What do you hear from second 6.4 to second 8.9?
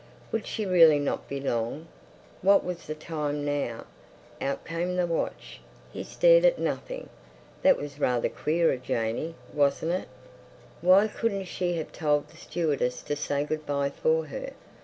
at nothing. That was rather queer of